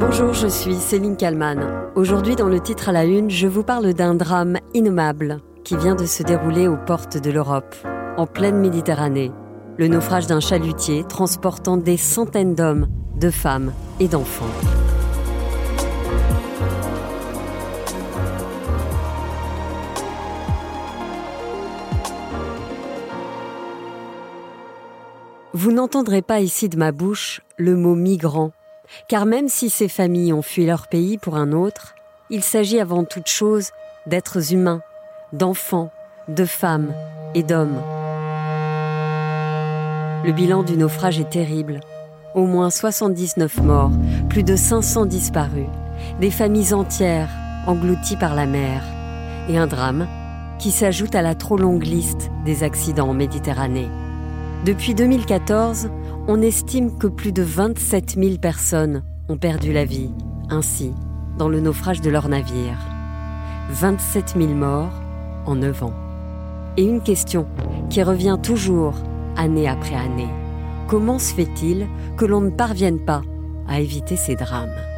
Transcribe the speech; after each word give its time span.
Bonjour, 0.00 0.32
je 0.32 0.46
suis 0.46 0.76
Céline 0.76 1.18
Kalman. 1.18 1.90
Aujourd'hui, 1.94 2.34
dans 2.34 2.48
le 2.48 2.58
titre 2.58 2.88
à 2.88 2.92
la 2.92 3.04
une, 3.04 3.28
je 3.28 3.46
vous 3.46 3.62
parle 3.62 3.92
d'un 3.92 4.14
drame 4.14 4.56
innommable 4.72 5.42
qui 5.62 5.76
vient 5.76 5.94
de 5.94 6.06
se 6.06 6.22
dérouler 6.22 6.68
aux 6.68 6.78
portes 6.78 7.18
de 7.18 7.30
l'Europe, 7.30 7.76
en 8.16 8.26
pleine 8.26 8.56
Méditerranée. 8.56 9.30
Le 9.76 9.88
naufrage 9.88 10.26
d'un 10.26 10.40
chalutier 10.40 11.04
transportant 11.04 11.76
des 11.76 11.98
centaines 11.98 12.54
d'hommes, 12.54 12.88
de 13.20 13.28
femmes 13.28 13.74
et 14.00 14.08
d'enfants. 14.08 14.46
Vous 25.52 25.72
n'entendrez 25.72 26.22
pas 26.22 26.40
ici 26.40 26.70
de 26.70 26.78
ma 26.78 26.90
bouche 26.90 27.42
le 27.58 27.76
mot 27.76 27.94
migrant, 27.94 28.52
car 29.08 29.26
même 29.26 29.48
si 29.48 29.70
ces 29.70 29.88
familles 29.88 30.32
ont 30.32 30.42
fui 30.42 30.66
leur 30.66 30.88
pays 30.88 31.18
pour 31.18 31.36
un 31.36 31.52
autre, 31.52 31.94
il 32.30 32.42
s'agit 32.42 32.80
avant 32.80 33.04
toute 33.04 33.28
chose 33.28 33.70
d'êtres 34.06 34.52
humains, 34.52 34.82
d'enfants, 35.32 35.90
de 36.28 36.44
femmes 36.44 36.92
et 37.34 37.42
d'hommes. 37.42 37.80
Le 40.24 40.32
bilan 40.32 40.62
du 40.62 40.76
naufrage 40.76 41.18
est 41.18 41.30
terrible. 41.30 41.80
Au 42.34 42.44
moins 42.44 42.70
79 42.70 43.62
morts, 43.62 43.90
plus 44.28 44.44
de 44.44 44.54
500 44.54 45.06
disparus, 45.06 45.66
des 46.20 46.30
familles 46.30 46.74
entières 46.74 47.30
englouties 47.66 48.16
par 48.16 48.34
la 48.34 48.46
mer, 48.46 48.82
et 49.48 49.58
un 49.58 49.66
drame 49.66 50.06
qui 50.58 50.70
s'ajoute 50.70 51.14
à 51.14 51.22
la 51.22 51.34
trop 51.34 51.56
longue 51.56 51.84
liste 51.84 52.30
des 52.44 52.62
accidents 52.62 53.08
en 53.08 53.14
Méditerranée. 53.14 53.88
Depuis 54.64 54.94
2014, 54.94 55.90
on 56.28 56.42
estime 56.42 56.96
que 56.98 57.06
plus 57.06 57.32
de 57.32 57.42
27 57.42 58.16
000 58.18 58.36
personnes 58.38 59.02
ont 59.28 59.36
perdu 59.36 59.72
la 59.72 59.84
vie, 59.84 60.10
ainsi, 60.48 60.92
dans 61.38 61.48
le 61.48 61.60
naufrage 61.60 62.00
de 62.00 62.10
leur 62.10 62.28
navire. 62.28 62.78
27 63.70 64.34
000 64.36 64.54
morts 64.54 64.92
en 65.46 65.56
9 65.56 65.84
ans. 65.84 65.94
Et 66.76 66.84
une 66.84 67.02
question 67.02 67.46
qui 67.88 68.02
revient 68.02 68.38
toujours, 68.42 68.94
année 69.36 69.68
après 69.68 69.94
année. 69.94 70.28
Comment 70.88 71.18
se 71.18 71.34
fait-il 71.34 71.86
que 72.16 72.24
l'on 72.24 72.40
ne 72.40 72.50
parvienne 72.50 73.04
pas 73.04 73.22
à 73.68 73.80
éviter 73.80 74.16
ces 74.16 74.34
drames? 74.34 74.89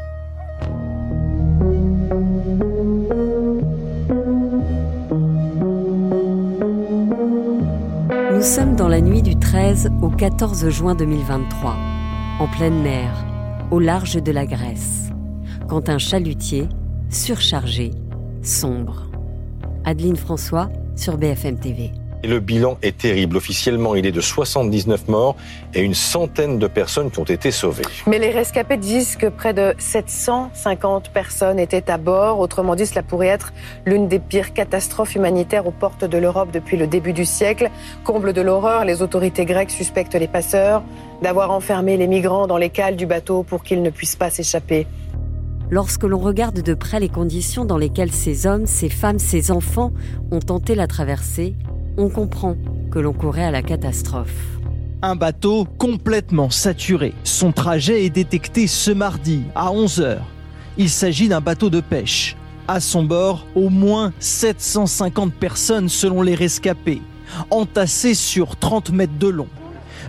Sommes 8.53 8.77
dans 8.77 8.89
la 8.89 9.00
nuit 9.00 9.22
du 9.22 9.34
13 9.34 9.89
au 10.03 10.11
14 10.11 10.69
juin 10.69 10.95
2023, 10.95 11.75
en 12.39 12.48
pleine 12.48 12.83
mer, 12.83 13.25
au 13.70 13.81
large 13.81 14.22
de 14.22 14.31
la 14.31 14.45
Grèce, 14.45 15.08
quand 15.69 15.89
un 15.89 15.97
chalutier, 15.97 16.69
surchargé, 17.08 17.92
sombre. 18.42 19.11
Adeline 19.86 20.17
François 20.17 20.69
sur 20.97 21.17
BFM 21.17 21.61
TV. 21.61 21.92
Et 22.24 22.28
le 22.28 22.40
bilan 22.40 22.78
est 22.82 22.98
terrible. 22.98 23.36
Officiellement, 23.36 23.94
il 23.94 24.06
est 24.06 24.12
de 24.12 24.20
79 24.20 25.08
morts 25.08 25.36
et 25.74 25.80
une 25.80 25.94
centaine 25.94 26.58
de 26.58 26.66
personnes 26.66 27.10
qui 27.10 27.18
ont 27.18 27.24
été 27.24 27.50
sauvées. 27.50 27.84
Mais 28.06 28.18
les 28.18 28.30
rescapés 28.30 28.76
disent 28.76 29.16
que 29.16 29.26
près 29.26 29.54
de 29.54 29.74
750 29.78 31.10
personnes 31.10 31.58
étaient 31.58 31.90
à 31.90 31.98
bord. 31.98 32.38
Autrement 32.38 32.76
dit, 32.76 32.86
cela 32.86 33.02
pourrait 33.02 33.28
être 33.28 33.52
l'une 33.86 34.06
des 34.06 34.20
pires 34.20 34.52
catastrophes 34.52 35.14
humanitaires 35.16 35.66
aux 35.66 35.72
portes 35.72 36.04
de 36.04 36.18
l'Europe 36.18 36.50
depuis 36.52 36.76
le 36.76 36.86
début 36.86 37.12
du 37.12 37.24
siècle. 37.24 37.70
Comble 38.04 38.32
de 38.32 38.40
l'horreur, 38.40 38.84
les 38.84 39.02
autorités 39.02 39.44
grecques 39.44 39.70
suspectent 39.70 40.14
les 40.14 40.28
passeurs 40.28 40.82
d'avoir 41.22 41.50
enfermé 41.50 41.96
les 41.96 42.06
migrants 42.06 42.46
dans 42.46 42.56
les 42.56 42.70
cales 42.70 42.96
du 42.96 43.06
bateau 43.06 43.42
pour 43.42 43.62
qu'ils 43.62 43.82
ne 43.82 43.90
puissent 43.90 44.16
pas 44.16 44.30
s'échapper. 44.30 44.86
Lorsque 45.70 46.04
l'on 46.04 46.18
regarde 46.18 46.60
de 46.60 46.74
près 46.74 47.00
les 47.00 47.08
conditions 47.08 47.64
dans 47.64 47.78
lesquelles 47.78 48.12
ces 48.12 48.46
hommes, 48.46 48.66
ces 48.66 48.90
femmes, 48.90 49.18
ces 49.18 49.50
enfants 49.50 49.92
ont 50.30 50.40
tenté 50.40 50.74
la 50.74 50.86
traversée, 50.86 51.55
on 51.97 52.08
comprend 52.08 52.57
que 52.91 52.98
l'on 52.98 53.13
courait 53.13 53.45
à 53.45 53.51
la 53.51 53.63
catastrophe. 53.63 54.58
Un 55.03 55.17
bateau 55.17 55.67
complètement 55.79 56.51
saturé. 56.51 57.13
Son 57.25 57.53
trajet 57.53 58.05
est 58.05 58.11
détecté 58.11 58.67
ce 58.67 58.91
mardi 58.91 59.42
à 59.55 59.70
11h. 59.70 60.19
Il 60.79 60.89
s'agit 60.89 61.29
d'un 61.29 61.41
bateau 61.41 61.70
de 61.70 61.80
pêche. 61.80 62.36
À 62.69 62.80
son 62.80 63.03
bord, 63.03 63.47
au 63.55 63.69
moins 63.69 64.13
750 64.20 65.35
personnes 65.35 65.89
selon 65.89 66.23
les 66.23 66.36
rescapés, 66.36 67.03
entassées 67.51 68.14
sur 68.14 68.57
30 68.57 68.91
mètres 68.91 69.19
de 69.19 69.29
long. 69.29 69.48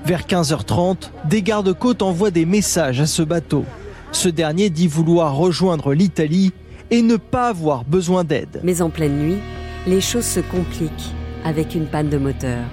Vers 0.06 0.24
15h30, 0.24 1.10
des 1.26 1.42
gardes-côtes 1.42 2.02
envoient 2.02 2.32
des 2.32 2.46
messages 2.46 3.02
à 3.02 3.08
ce 3.08 3.24
bateau. 3.24 3.66
Ce 4.12 4.30
dernier 4.30 4.70
dit 4.70 4.88
vouloir 4.88 5.36
rejoindre 5.36 5.94
l'Italie 5.94 6.54
et 6.92 7.02
ne 7.02 7.16
pas 7.16 7.50
avoir 7.50 7.84
besoin 7.84 8.24
d'aide. 8.24 8.62
Mais 8.64 8.82
en 8.82 8.92
pleine 8.92 9.18
nuit, 9.18 9.40
les 9.88 10.02
choses 10.02 10.26
se 10.26 10.40
compliquent 10.40 11.14
avec 11.44 11.76
une 11.76 11.86
panne 11.86 12.10
de 12.10 12.18
moteur. 12.18 12.64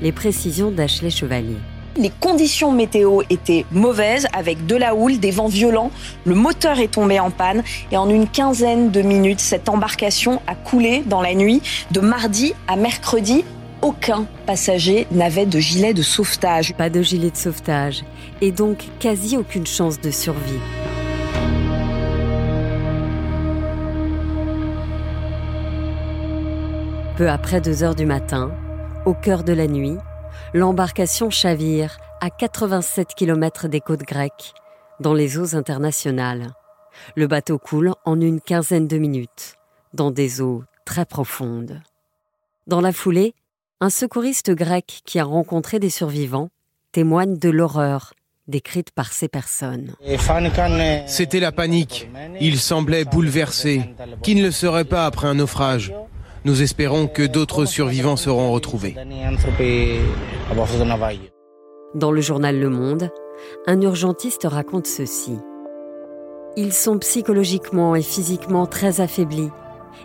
Les 0.00 0.12
précisions 0.12 0.70
d'Ashley 0.70 1.10
Chevalier. 1.10 1.56
Les 1.96 2.10
conditions 2.10 2.72
météo 2.72 3.20
étaient 3.28 3.66
mauvaises 3.70 4.26
avec 4.32 4.64
de 4.66 4.76
la 4.76 4.94
houle, 4.94 5.18
des 5.18 5.30
vents 5.30 5.48
violents. 5.48 5.90
Le 6.24 6.34
moteur 6.34 6.78
est 6.80 6.92
tombé 6.92 7.20
en 7.20 7.30
panne 7.30 7.62
et 7.90 7.98
en 7.98 8.08
une 8.08 8.26
quinzaine 8.26 8.90
de 8.90 9.02
minutes, 9.02 9.40
cette 9.40 9.68
embarcation 9.68 10.40
a 10.46 10.54
coulé 10.54 11.02
dans 11.04 11.20
la 11.20 11.34
nuit 11.34 11.60
de 11.90 12.00
mardi 12.00 12.54
à 12.66 12.76
mercredi. 12.76 13.44
Aucun 13.82 14.26
passager 14.46 15.06
n'avait 15.10 15.44
de 15.44 15.58
gilet 15.58 15.92
de 15.92 16.02
sauvetage. 16.02 16.72
Pas 16.74 16.88
de 16.88 17.02
gilet 17.02 17.30
de 17.30 17.36
sauvetage 17.36 18.04
et 18.40 18.52
donc 18.52 18.84
quasi 18.98 19.36
aucune 19.36 19.66
chance 19.66 20.00
de 20.00 20.10
survie. 20.10 20.60
Peu 27.22 27.30
après 27.30 27.60
2 27.60 27.84
heures 27.84 27.94
du 27.94 28.04
matin, 28.04 28.50
au 29.06 29.14
cœur 29.14 29.44
de 29.44 29.52
la 29.52 29.68
nuit, 29.68 29.96
l'embarcation 30.54 31.30
chavire 31.30 31.98
à 32.20 32.30
87 32.30 33.14
km 33.14 33.68
des 33.68 33.80
côtes 33.80 34.02
grecques, 34.02 34.54
dans 34.98 35.14
les 35.14 35.38
eaux 35.38 35.54
internationales. 35.54 36.52
Le 37.14 37.28
bateau 37.28 37.58
coule 37.58 37.92
en 38.04 38.20
une 38.20 38.40
quinzaine 38.40 38.88
de 38.88 38.98
minutes, 38.98 39.54
dans 39.94 40.10
des 40.10 40.40
eaux 40.40 40.64
très 40.84 41.04
profondes. 41.04 41.80
Dans 42.66 42.80
la 42.80 42.90
foulée, 42.90 43.34
un 43.80 43.90
secouriste 43.90 44.50
grec 44.50 45.02
qui 45.04 45.20
a 45.20 45.24
rencontré 45.24 45.78
des 45.78 45.90
survivants 45.90 46.50
témoigne 46.90 47.38
de 47.38 47.50
l'horreur 47.50 48.14
décrite 48.48 48.90
par 48.90 49.12
ces 49.12 49.28
personnes. 49.28 49.94
C'était 51.06 51.38
la 51.38 51.52
panique. 51.52 52.10
Ils 52.40 52.58
semblaient 52.58 53.04
bouleversés. 53.04 53.94
Qui 54.24 54.34
ne 54.34 54.42
le 54.42 54.50
serait 54.50 54.84
pas 54.84 55.06
après 55.06 55.28
un 55.28 55.34
naufrage 55.34 55.94
nous 56.44 56.62
espérons 56.62 57.06
que 57.06 57.26
d'autres 57.26 57.64
survivants 57.64 58.16
seront 58.16 58.52
retrouvés. 58.52 58.96
Dans 61.94 62.10
le 62.10 62.20
journal 62.20 62.58
Le 62.58 62.68
Monde, 62.68 63.10
un 63.66 63.80
urgentiste 63.80 64.46
raconte 64.50 64.86
ceci. 64.86 65.36
Ils 66.56 66.72
sont 66.72 66.98
psychologiquement 66.98 67.94
et 67.94 68.02
physiquement 68.02 68.66
très 68.66 69.00
affaiblis. 69.00 69.50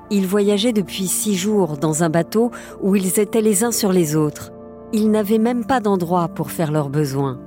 Ils 0.10 0.28
voyageaient 0.28 0.74
depuis 0.74 1.08
six 1.08 1.36
jours 1.36 1.78
dans 1.78 2.04
un 2.04 2.10
bateau 2.10 2.52
où 2.82 2.96
ils 2.96 3.20
étaient 3.20 3.42
les 3.42 3.64
uns 3.64 3.72
sur 3.72 3.92
les 3.92 4.16
autres. 4.16 4.52
Ils 4.94 5.12
n'avaient 5.12 5.40
même 5.40 5.66
pas 5.66 5.80
d'endroit 5.80 6.30
pour 6.30 6.52
faire 6.52 6.72
leurs 6.72 6.90
besoins. 6.90 7.40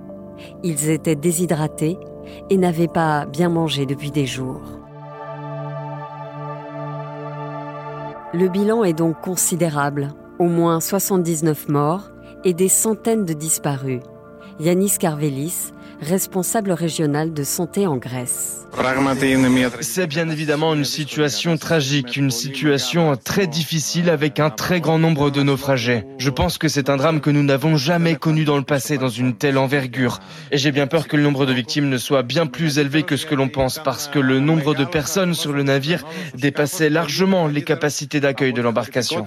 Ils 0.62 0.90
étaient 0.90 1.16
déshydratés 1.16 1.98
et 2.50 2.56
n'avaient 2.56 2.88
pas 2.88 3.26
bien 3.26 3.48
mangé 3.48 3.86
depuis 3.86 4.10
des 4.10 4.26
jours. 4.26 4.79
Le 8.32 8.48
bilan 8.48 8.84
est 8.84 8.92
donc 8.92 9.20
considérable, 9.20 10.12
au 10.38 10.44
moins 10.44 10.78
79 10.78 11.68
morts 11.68 12.12
et 12.44 12.54
des 12.54 12.68
centaines 12.68 13.24
de 13.24 13.32
disparus. 13.32 14.02
Yanis 14.60 14.98
Karvelis, 15.00 15.72
responsable 16.00 16.72
régional 16.72 17.32
de 17.32 17.44
santé 17.44 17.86
en 17.86 17.96
Grèce. 17.96 18.66
C'est 19.80 20.06
bien 20.06 20.28
évidemment 20.30 20.74
une 20.74 20.84
situation 20.84 21.56
tragique, 21.56 22.16
une 22.16 22.30
situation 22.30 23.16
très 23.16 23.46
difficile 23.46 24.08
avec 24.08 24.40
un 24.40 24.50
très 24.50 24.80
grand 24.80 24.98
nombre 24.98 25.30
de 25.30 25.42
naufragés. 25.42 26.04
Je 26.18 26.30
pense 26.30 26.58
que 26.58 26.68
c'est 26.68 26.88
un 26.88 26.96
drame 26.96 27.20
que 27.20 27.30
nous 27.30 27.42
n'avons 27.42 27.76
jamais 27.76 28.16
connu 28.16 28.44
dans 28.44 28.56
le 28.56 28.62
passé 28.62 28.96
dans 28.96 29.08
une 29.08 29.34
telle 29.34 29.58
envergure. 29.58 30.20
Et 30.50 30.58
j'ai 30.58 30.72
bien 30.72 30.86
peur 30.86 31.08
que 31.08 31.16
le 31.16 31.22
nombre 31.22 31.46
de 31.46 31.52
victimes 31.52 31.88
ne 31.88 31.98
soit 31.98 32.22
bien 32.22 32.46
plus 32.46 32.78
élevé 32.78 33.02
que 33.02 33.16
ce 33.16 33.26
que 33.26 33.34
l'on 33.34 33.48
pense 33.48 33.80
parce 33.82 34.08
que 34.08 34.18
le 34.18 34.40
nombre 34.40 34.74
de 34.74 34.84
personnes 34.84 35.34
sur 35.34 35.52
le 35.52 35.62
navire 35.62 36.04
dépassait 36.34 36.90
largement 36.90 37.46
les 37.46 37.62
capacités 37.62 38.20
d'accueil 38.20 38.52
de 38.52 38.62
l'embarcation. 38.62 39.26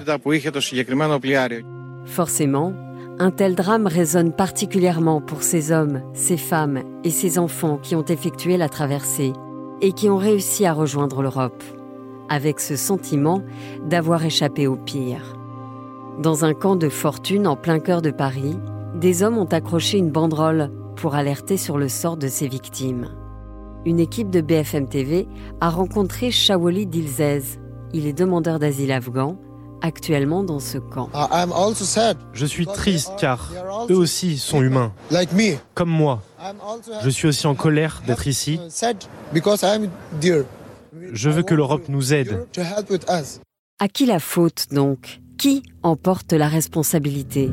Forcément, 2.06 2.74
un 3.20 3.32
tel 3.32 3.56
drame 3.56 3.88
résonne 3.88 4.34
particulièrement 4.34 5.22
pour 5.22 5.44
ces 5.44 5.72
hommes, 5.72 6.02
ces 6.14 6.38
femmes 6.38 6.82
et 7.04 7.12
ces 7.12 7.38
enfants 7.38 7.78
qui 7.78 7.96
ont 7.96 8.06
effectué 8.06 8.58
la 8.58 8.70
traversée 8.70 9.34
et 9.82 9.92
qui 9.92 10.10
ont 10.10 10.18
réussi 10.18 10.66
à 10.66 10.74
rejoindre 10.74 11.22
l'Europe, 11.22 11.64
avec 12.30 12.60
ce 12.60 12.76
sentiment 12.76 13.42
d'avoir 13.86 14.26
échappé 14.26 14.66
au 14.66 14.76
pire. 14.76 15.38
Dans 16.22 16.46
un 16.46 16.54
camp 16.54 16.76
de 16.76 16.90
fortune 16.90 17.48
en 17.48 17.56
plein 17.56 17.80
cœur 17.80 18.02
de 18.02 18.12
Paris, 18.12 18.58
des 18.96 19.24
hommes 19.24 19.38
ont 19.38 19.46
accroché 19.46 19.98
une 19.98 20.12
banderole 20.12 20.72
pour 20.96 21.16
alerter 21.16 21.58
sur 21.58 21.78
le 21.78 21.90
sort 21.90 22.18
de 22.18 22.28
ces 22.28 22.48
victimes. 22.48 23.10
une 23.86 24.00
équipe 24.00 24.30
de 24.30 24.40
BFM 24.40 24.88
TV 24.88 25.28
a 25.60 25.70
rencontré 25.70 26.32
Shawoli 26.32 26.86
Dilzez. 26.86 27.60
Il 27.92 28.08
est 28.08 28.14
demandeur 28.14 28.58
d'asile 28.58 28.94
afghan, 28.94 29.38
actuellement 29.84 30.44
dans 30.44 30.60
ce 30.60 30.80
camp. 30.80 31.10
Je 32.34 32.46
suis 32.46 32.66
triste 32.66 33.12
car 33.20 33.52
eux 33.92 33.96
aussi 33.96 34.40
sont 34.40 34.64
humains, 34.64 34.94
comme 35.76 35.90
moi. 35.90 36.24
Je 37.04 37.10
suis 37.10 37.28
aussi 37.28 37.46
en 37.46 37.54
colère 37.54 38.02
d'être 38.08 38.26
ici. 38.28 38.60
Je 41.12 41.30
veux 41.30 41.44
que 41.44 41.54
l'Europe 41.54 41.84
nous 41.90 42.14
aide. 42.14 42.48
À 43.80 43.88
qui 43.88 44.06
la 44.06 44.20
faute 44.20 44.68
donc? 44.72 45.20
Qui 45.38 45.64
en 45.84 45.96
porte 45.96 46.32
la 46.32 46.48
responsabilité? 46.48 47.52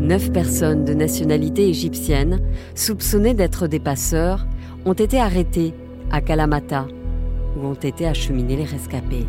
Neuf 0.00 0.30
personnes 0.32 0.84
de 0.84 0.92
nationalité 0.92 1.68
égyptienne, 1.68 2.40
soupçonnées 2.74 3.32
d'être 3.32 3.66
des 3.66 3.80
passeurs, 3.80 4.46
ont 4.84 4.92
été 4.92 5.18
arrêtées 5.18 5.72
à 6.10 6.20
Kalamata, 6.20 6.86
où 7.56 7.66
ont 7.66 7.74
été 7.74 8.06
acheminés 8.06 8.56
les 8.56 8.64
rescapés. 8.64 9.24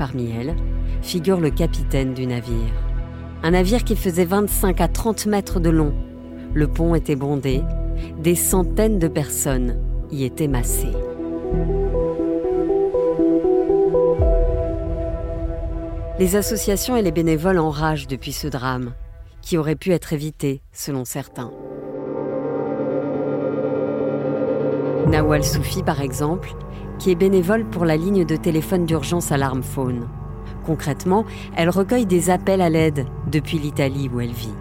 Parmi 0.00 0.30
elles 0.30 0.56
figure 1.02 1.40
le 1.40 1.50
capitaine 1.50 2.14
du 2.14 2.26
navire. 2.26 2.72
Un 3.42 3.50
navire 3.50 3.84
qui 3.84 3.96
faisait 3.96 4.24
25 4.24 4.80
à 4.80 4.88
30 4.88 5.26
mètres 5.26 5.60
de 5.60 5.68
long. 5.68 5.92
Le 6.54 6.68
pont 6.68 6.94
était 6.94 7.16
bondé, 7.16 7.60
des 8.18 8.34
centaines 8.34 8.98
de 8.98 9.08
personnes 9.08 9.76
y 10.10 10.24
étaient 10.24 10.48
massées. 10.48 10.94
Les 16.18 16.34
associations 16.34 16.96
et 16.96 17.02
les 17.02 17.12
bénévoles 17.12 17.58
enragent 17.58 18.06
depuis 18.06 18.32
ce 18.32 18.48
drame 18.48 18.94
qui 19.42 19.58
aurait 19.58 19.76
pu 19.76 19.90
être 19.90 20.14
évité, 20.14 20.62
selon 20.72 21.04
certains. 21.04 21.52
Nawal 25.08 25.44
Soufi, 25.44 25.82
par 25.82 26.00
exemple, 26.00 26.54
qui 27.00 27.10
est 27.10 27.16
bénévole 27.16 27.64
pour 27.64 27.84
la 27.86 27.96
ligne 27.96 28.24
de 28.24 28.36
téléphone 28.36 28.84
d'urgence 28.84 29.32
Alarme 29.32 29.62
Phone. 29.62 30.06
Concrètement, 30.66 31.24
elle 31.56 31.70
recueille 31.70 32.04
des 32.04 32.28
appels 32.28 32.60
à 32.60 32.68
l'aide 32.68 33.06
depuis 33.32 33.58
l'Italie 33.58 34.10
où 34.12 34.20
elle 34.20 34.32
vit. 34.32 34.54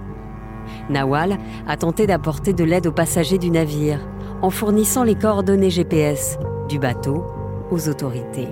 Nawal 0.89 1.37
a 1.67 1.75
tenté 1.75 2.07
d'apporter 2.07 2.53
de 2.53 2.63
l'aide 2.63 2.87
aux 2.87 2.93
passagers 2.93 3.37
du 3.37 3.51
navire 3.51 3.99
en 4.41 4.49
fournissant 4.49 5.03
les 5.03 5.15
coordonnées 5.15 5.69
GPS 5.69 6.39
du 6.69 6.79
bateau 6.79 7.25
aux 7.71 7.89
autorités. 7.89 8.47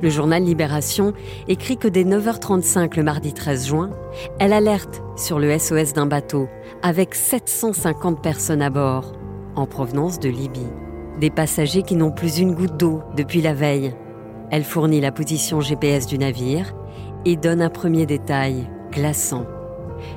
Le 0.00 0.08
journal 0.08 0.42
Libération 0.42 1.12
écrit 1.48 1.76
que 1.76 1.88
dès 1.88 2.04
9h35 2.04 2.96
le 2.96 3.02
mardi 3.02 3.34
13 3.34 3.66
juin, 3.66 3.90
elle 4.38 4.54
alerte 4.54 5.02
sur 5.16 5.38
le 5.38 5.58
SOS 5.58 5.92
d'un 5.92 6.06
bateau 6.06 6.48
avec 6.82 7.14
750 7.14 8.22
personnes 8.22 8.62
à 8.62 8.70
bord, 8.70 9.12
en 9.54 9.66
provenance 9.66 10.18
de 10.18 10.30
Libye. 10.30 10.66
Des 11.20 11.30
passagers 11.30 11.82
qui 11.82 11.96
n'ont 11.96 12.10
plus 12.10 12.38
une 12.38 12.54
goutte 12.54 12.76
d'eau 12.76 13.02
depuis 13.16 13.40
la 13.40 13.54
veille. 13.54 13.94
Elle 14.50 14.64
fournit 14.64 15.00
la 15.00 15.12
position 15.12 15.60
GPS 15.60 16.06
du 16.06 16.18
navire 16.18 16.74
et 17.24 17.36
donne 17.36 17.62
un 17.62 17.70
premier 17.70 18.06
détail 18.06 18.68
glaçant. 18.90 19.46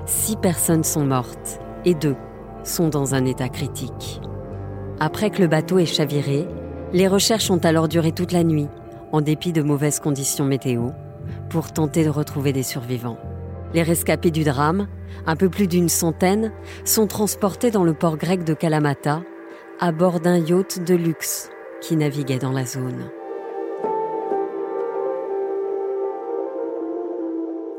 Six 0.05 0.35
personnes 0.37 0.83
sont 0.83 1.05
mortes 1.05 1.59
et 1.85 1.93
deux 1.93 2.15
sont 2.63 2.89
dans 2.89 3.15
un 3.15 3.25
état 3.25 3.49
critique. 3.49 4.21
Après 4.99 5.29
que 5.29 5.41
le 5.41 5.47
bateau 5.47 5.79
ait 5.79 5.85
chaviré, 5.85 6.47
les 6.93 7.07
recherches 7.07 7.51
ont 7.51 7.59
alors 7.59 7.87
duré 7.87 8.11
toute 8.11 8.31
la 8.31 8.43
nuit 8.43 8.67
en 9.11 9.21
dépit 9.21 9.53
de 9.53 9.61
mauvaises 9.61 9.99
conditions 9.99 10.45
météo, 10.45 10.89
pour 11.49 11.71
tenter 11.71 12.03
de 12.03 12.09
retrouver 12.09 12.53
des 12.53 12.63
survivants. 12.63 13.17
Les 13.73 13.83
rescapés 13.83 14.31
du 14.31 14.43
drame, 14.43 14.87
un 15.25 15.35
peu 15.35 15.49
plus 15.49 15.67
d'une 15.67 15.89
centaine, 15.89 16.51
sont 16.85 17.07
transportés 17.07 17.71
dans 17.71 17.83
le 17.83 17.93
port 17.93 18.17
grec 18.17 18.43
de 18.43 18.53
Kalamata, 18.53 19.21
à 19.79 19.91
bord 19.91 20.19
d'un 20.19 20.37
yacht 20.37 20.83
de 20.83 20.95
luxe 20.95 21.49
qui 21.81 21.95
naviguait 21.95 22.39
dans 22.39 22.51
la 22.51 22.65
zone. 22.65 23.11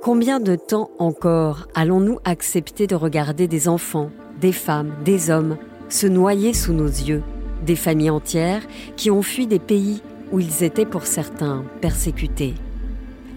Combien 0.03 0.39
de 0.39 0.55
temps 0.55 0.91
encore 0.99 1.67
allons-nous 1.75 2.19
accepter 2.25 2.87
de 2.87 2.95
regarder 2.95 3.49
des 3.49 3.69
enfants, 3.69 4.11
des 4.41 4.53
femmes, 4.53 4.93
des 5.05 5.31
hommes 5.31 5.57
se 5.89 6.07
noyer 6.07 6.55
sous 6.55 6.73
nos 6.73 6.87
yeux, 6.87 7.23
des 7.67 7.77
familles 7.77 8.11
entières 8.11 8.63
qui 8.97 9.11
ont 9.11 9.23
fui 9.23 9.47
des 9.47 9.59
pays 9.59 10.01
où 10.31 10.39
ils 10.39 10.63
étaient 10.63 10.87
pour 10.87 11.05
certains 11.05 11.65
persécutés? 11.81 12.55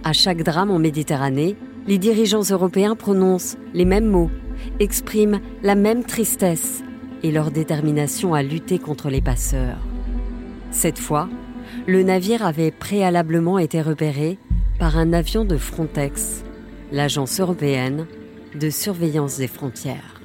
À 0.03 0.13
chaque 0.13 0.43
drame 0.43 0.69
en 0.69 0.79
Méditerranée, 0.79 1.55
les 1.87 1.97
dirigeants 1.97 2.43
européens 2.43 2.95
prononcent 2.95 3.57
les 3.73 3.85
mêmes 3.85 4.07
mots, 4.07 4.29
expriment 4.79 5.39
la 5.63 5.73
même 5.73 6.03
tristesse 6.03 6.83
et 7.23 7.31
leur 7.31 7.51
détermination 7.51 8.33
à 8.33 8.43
lutter 8.43 8.79
contre 8.79 9.09
les 9.09 9.21
passeurs. 9.21 9.79
Cette 10.71 10.99
fois, 10.99 11.29
le 11.87 12.03
navire 12.03 12.45
avait 12.45 12.71
préalablement 12.71 13.59
été 13.59 13.81
repéré 13.81 14.37
par 14.79 14.97
un 14.97 15.13
avion 15.13 15.45
de 15.45 15.57
Frontex, 15.57 16.43
l'agence 16.91 17.39
européenne 17.39 18.07
de 18.55 18.69
surveillance 18.69 19.37
des 19.37 19.47
frontières. 19.47 20.20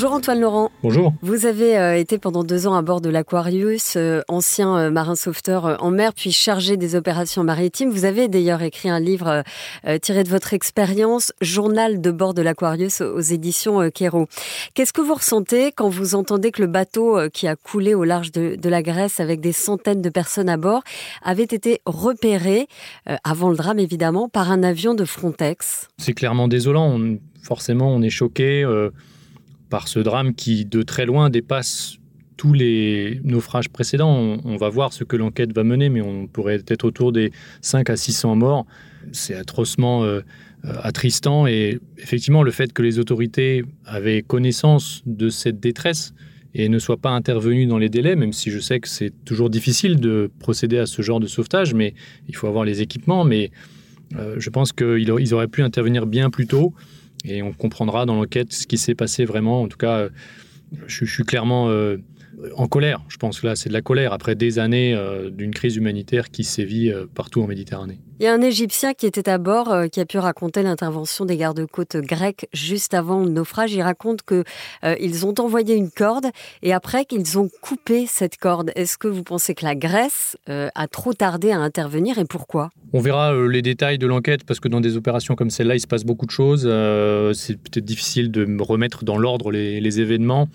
Bonjour 0.00 0.12
Antoine 0.12 0.40
Laurent. 0.40 0.70
Bonjour. 0.84 1.12
Vous 1.22 1.44
avez 1.44 1.76
euh, 1.76 1.98
été 1.98 2.18
pendant 2.18 2.44
deux 2.44 2.68
ans 2.68 2.74
à 2.74 2.82
bord 2.82 3.00
de 3.00 3.10
l'Aquarius, 3.10 3.94
euh, 3.96 4.20
ancien 4.28 4.78
euh, 4.78 4.90
marin 4.92 5.16
sauveteur 5.16 5.76
en 5.82 5.90
mer, 5.90 6.12
puis 6.14 6.30
chargé 6.30 6.76
des 6.76 6.94
opérations 6.94 7.42
maritimes. 7.42 7.90
Vous 7.90 8.04
avez 8.04 8.28
d'ailleurs 8.28 8.62
écrit 8.62 8.90
un 8.90 9.00
livre 9.00 9.42
tiré 10.00 10.22
de 10.22 10.28
votre 10.28 10.54
expérience, 10.54 11.32
Journal 11.40 12.00
de 12.00 12.12
bord 12.12 12.32
de 12.32 12.42
l'Aquarius 12.42 13.00
aux 13.00 13.18
éditions 13.18 13.90
Kero. 13.90 14.28
Qu'est-ce 14.74 14.92
que 14.92 15.00
vous 15.00 15.14
ressentez 15.14 15.72
quand 15.72 15.88
vous 15.88 16.14
entendez 16.14 16.52
que 16.52 16.62
le 16.62 16.68
bateau 16.68 17.18
qui 17.32 17.48
a 17.48 17.56
coulé 17.56 17.94
au 17.94 18.04
large 18.04 18.30
de, 18.30 18.54
de 18.54 18.68
la 18.68 18.82
Grèce 18.82 19.18
avec 19.18 19.40
des 19.40 19.50
centaines 19.50 20.00
de 20.00 20.10
personnes 20.10 20.48
à 20.48 20.56
bord 20.56 20.84
avait 21.24 21.42
été 21.42 21.80
repéré, 21.86 22.68
avant 23.24 23.50
le 23.50 23.56
drame 23.56 23.80
évidemment, 23.80 24.28
par 24.28 24.52
un 24.52 24.62
avion 24.62 24.94
de 24.94 25.04
Frontex? 25.04 25.88
C'est 25.98 26.14
clairement 26.14 26.46
désolant. 26.46 27.00
forcément, 27.42 27.92
on 27.92 28.00
est 28.02 28.10
choqué 28.10 28.64
par 29.70 29.88
ce 29.88 29.98
drame 29.98 30.34
qui, 30.34 30.64
de 30.64 30.82
très 30.82 31.06
loin, 31.06 31.30
dépasse 31.30 31.98
tous 32.36 32.52
les 32.52 33.20
naufrages 33.24 33.68
précédents. 33.68 34.38
On, 34.44 34.56
va 34.56 34.68
voir 34.68 34.92
ce 34.92 35.04
que 35.04 35.16
l'enquête 35.16 35.52
va 35.52 35.64
mener, 35.64 35.88
mais 35.88 36.00
on 36.00 36.26
pourrait 36.26 36.62
être 36.68 36.84
autour 36.84 37.12
des 37.12 37.32
5 37.62 37.90
à 37.90 37.96
600 37.96 38.36
morts. 38.36 38.64
C'est 39.12 39.34
atrocement 39.34 40.04
euh, 40.04 40.20
attristant 40.64 41.46
et 41.46 41.78
effectivement 41.98 42.42
le 42.42 42.50
fait 42.50 42.72
que 42.72 42.82
les 42.82 42.98
autorités 42.98 43.64
avaient 43.84 44.22
connaissance 44.22 45.02
de 45.06 45.28
cette 45.28 45.60
détresse 45.60 46.14
et 46.54 46.68
ne 46.68 46.78
soient 46.78 46.96
pas 46.96 47.10
intervenues 47.10 47.66
dans 47.66 47.78
les 47.78 47.88
délais, 47.88 48.16
même 48.16 48.32
si 48.32 48.50
je 48.50 48.58
sais 48.58 48.80
que 48.80 48.88
c'est 48.88 49.12
toujours 49.24 49.50
difficile 49.50 50.00
de 50.00 50.30
procéder 50.38 50.78
à 50.78 50.86
ce 50.86 51.02
genre 51.02 51.20
de 51.20 51.26
sauvetage, 51.26 51.74
mais 51.74 51.94
il 52.28 52.36
faut 52.36 52.46
avoir 52.46 52.64
les 52.64 52.82
équipements. 52.82 53.24
Mais 53.24 53.50
euh, 54.16 54.36
je 54.38 54.50
pense 54.50 54.72
qu'ils 54.72 55.34
auraient 55.34 55.48
pu 55.48 55.62
intervenir 55.62 56.06
bien 56.06 56.30
plus 56.30 56.46
tôt. 56.46 56.72
Et 57.24 57.42
on 57.42 57.52
comprendra 57.52 58.06
dans 58.06 58.14
l'enquête 58.14 58.52
ce 58.52 58.66
qui 58.66 58.78
s'est 58.78 58.94
passé 58.94 59.24
vraiment. 59.24 59.62
En 59.62 59.68
tout 59.68 59.78
cas, 59.78 59.98
euh, 59.98 60.08
je, 60.86 61.04
suis 61.04 61.24
clairement 61.24 61.68
euh, 61.68 61.96
en 62.54 62.68
colère. 62.68 63.02
Je 63.08 63.16
pense 63.16 63.42
là, 63.42 63.56
c'est 63.56 63.68
de 63.68 63.74
la 63.74 63.82
colère 63.82 64.12
après 64.12 64.34
des 64.34 64.58
années 64.58 64.94
euh, 64.94 65.30
d'une 65.30 65.52
crise 65.52 65.76
humanitaire 65.76 66.30
qui 66.30 66.44
sévit 66.44 66.92
partout 67.14 67.42
en 67.42 67.46
Méditerranée. 67.46 67.98
Il 68.20 68.24
y 68.24 68.26
a 68.26 68.34
un 68.34 68.40
Égyptien 68.40 68.94
qui 68.94 69.06
était 69.06 69.28
à 69.28 69.38
bord 69.38 69.72
qui 69.92 70.00
a 70.00 70.04
pu 70.04 70.18
raconter 70.18 70.64
l'intervention 70.64 71.24
des 71.24 71.36
gardes-côtes 71.36 71.98
grecs 71.98 72.48
juste 72.52 72.92
avant 72.92 73.22
le 73.22 73.30
naufrage. 73.30 73.72
Il 73.72 73.82
raconte 73.82 74.22
que 74.22 74.42
ils 74.98 75.24
ont 75.24 75.34
envoyé 75.38 75.76
une 75.76 75.90
corde 75.90 76.26
et 76.62 76.72
après 76.72 77.04
qu'ils 77.04 77.38
ont 77.38 77.48
coupé 77.60 78.06
cette 78.06 78.36
corde. 78.36 78.72
Est-ce 78.74 78.98
que 78.98 79.06
vous 79.06 79.22
pensez 79.22 79.54
que 79.54 79.64
la 79.64 79.76
Grèce 79.76 80.36
a 80.48 80.88
trop 80.88 81.12
tardé 81.12 81.52
à 81.52 81.58
intervenir 81.58 82.18
et 82.18 82.24
pourquoi? 82.24 82.70
On 82.92 83.00
verra 83.00 83.34
les 83.46 83.62
détails 83.62 83.98
de 83.98 84.06
l'enquête 84.06 84.44
parce 84.44 84.60
que 84.60 84.68
dans 84.68 84.80
des 84.80 84.96
opérations 84.96 85.34
comme 85.34 85.50
celle-là, 85.50 85.74
il 85.74 85.80
se 85.80 85.86
passe 85.86 86.04
beaucoup 86.04 86.26
de 86.26 86.30
choses. 86.30 86.62
c'est 87.34 87.58
peut-être 87.58 87.84
difficile 87.84 88.30
de 88.30 88.44
me 88.44 88.62
remettre 88.62 89.04
dans 89.04 89.18
l'ordre 89.18 89.50
les, 89.50 89.80
les 89.80 90.00
événements. 90.00 90.48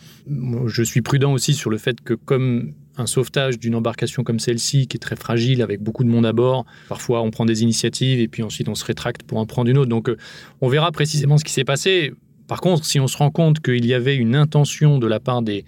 Je 0.66 0.84
suis 0.84 1.02
prudent 1.02 1.32
aussi 1.32 1.54
sur 1.54 1.70
le 1.70 1.78
fait 1.78 2.02
que 2.02 2.16
comme 2.16 2.74
un 2.98 3.06
sauvetage 3.06 3.60
d'une 3.60 3.76
embarcation 3.76 4.24
comme 4.24 4.40
celle-ci, 4.40 4.88
qui 4.88 4.98
est 4.98 5.00
très 5.00 5.16
fragile, 5.16 5.62
avec 5.62 5.82
beaucoup 5.82 6.04
de 6.04 6.10
monde 6.10 6.26
à 6.26 6.34
bord. 6.34 6.66
Parfois, 6.90 7.22
on 7.22 7.32
prend 7.32 7.46
des 7.46 7.64
initiatives 7.64 8.20
et 8.20 8.28
puis 8.28 8.44
ensuite 8.44 8.70
on 8.70 8.76
se 8.76 8.86
rétracte 8.86 9.24
pour 9.24 9.38
en 9.38 9.46
prendre 9.46 9.70
une 9.70 9.78
autre. 9.78 9.90
Donc, 9.90 10.10
euh, 10.10 10.18
on 10.62 10.68
verra 10.68 10.92
précisément 10.92 11.38
ce 11.38 11.44
qui 11.44 11.52
s'est 11.52 11.64
passé. 11.64 12.14
Par 12.48 12.62
contre, 12.62 12.86
si 12.86 13.00
on 13.00 13.08
se 13.08 13.18
rend 13.18 13.32
compte 13.32 13.62
qu'il 13.62 13.86
y 13.86 13.94
avait 13.94 14.16
une 14.16 14.36
intention 14.36 15.00
de 15.00 15.08
la 15.08 15.20
part 15.20 15.42
des, 15.42 15.66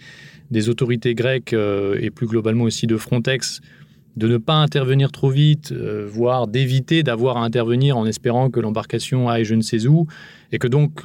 autorités 0.69 1.15
grecques 1.15 1.53
euh, 1.53 1.97
et 1.99 2.11
plus 2.11 2.27
globalement 2.27 2.65
aussi 2.65 2.87
de 2.87 2.97
Frontex 2.97 3.61
de 4.15 4.27
ne 4.27 4.37
pas 4.37 4.55
intervenir 4.55 5.11
trop 5.11 5.29
vite, 5.29 5.71
euh, 5.71 6.07
voire 6.09 6.47
d'éviter 6.47 7.03
d'avoir 7.03 7.37
à 7.37 7.43
intervenir 7.43 7.97
en 7.97 8.05
espérant 8.05 8.49
que 8.49 8.59
l'embarcation 8.59 9.29
aille 9.29 9.45
je 9.45 9.55
ne 9.55 9.61
sais 9.61 9.87
où, 9.87 10.07
et 10.51 10.59
que 10.59 10.67
donc 10.67 11.01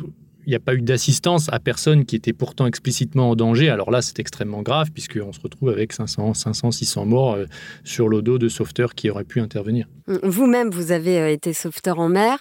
n'y 0.51 0.57
a 0.57 0.61
pas 0.61 0.75
eu 0.75 0.83
d'assistance 0.83 1.49
à 1.53 1.59
personne 1.59 2.05
qui 2.05 2.17
était 2.17 2.33
pourtant 2.33 2.67
explicitement 2.67 3.31
en 3.31 3.37
danger. 3.37 3.71
Alors 3.71 3.91
là, 3.91 4.03
c'est 4.03 4.19
extrêmement 4.19 4.63
grave 4.63 4.91
puisqu'on 4.93 5.33
se 5.33 5.41
retrouve 5.41 5.71
avec 5.71 5.93
500, 5.93 6.35
500 6.35 6.71
600 6.71 7.07
morts 7.07 7.35
euh, 7.35 7.47
sur 7.85 8.09
le 8.09 8.23
dos 8.23 8.39
de 8.39 8.49
sauveteurs 8.49 8.95
qui 8.95 9.11
auraient 9.11 9.25
pu 9.25 9.41
intervenir. 9.41 9.87
Vous-même, 10.23 10.71
vous 10.71 10.91
avez 10.91 11.33
été 11.33 11.53
sauveteur 11.53 12.01
en 12.01 12.09
mer. 12.09 12.39